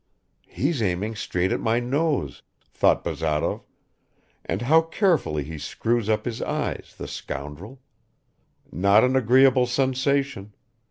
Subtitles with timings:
[0.47, 2.41] "He's aiming straight at my nose,"
[2.73, 3.61] thought Bazarov,
[4.43, 7.79] "and how carefully he screws up his eyes, the scoundrel!
[8.71, 10.55] Not an agreeable sensation.